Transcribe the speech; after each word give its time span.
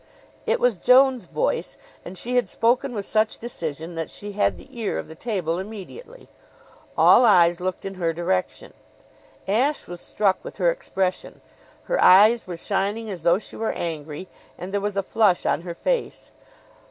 It 0.47 0.59
was 0.59 0.77
Joan's 0.77 1.25
voice, 1.25 1.77
and 2.03 2.17
she 2.17 2.35
had 2.35 2.49
spoken 2.49 2.95
with 2.95 3.05
such 3.05 3.37
decision 3.37 3.93
that 3.93 4.09
she 4.09 4.31
had 4.31 4.57
the 4.57 4.67
ear 4.71 4.97
of 4.97 5.07
the 5.07 5.13
table 5.13 5.59
immediately. 5.59 6.27
All 6.97 7.23
eyes 7.23 7.61
looked 7.61 7.85
in 7.85 7.93
her 7.93 8.11
direction. 8.11 8.73
Ashe 9.47 9.85
was 9.85 10.01
struck 10.01 10.43
with 10.43 10.57
her 10.57 10.71
expression. 10.71 11.39
Her 11.83 12.03
eyes 12.03 12.47
were 12.47 12.57
shining 12.57 13.11
as 13.11 13.21
though 13.21 13.37
she 13.37 13.55
were 13.55 13.73
angry; 13.73 14.27
and 14.57 14.73
there 14.73 14.81
was 14.81 14.97
a 14.97 15.03
flush 15.03 15.45
on 15.45 15.61
her 15.61 15.75
face. 15.75 16.31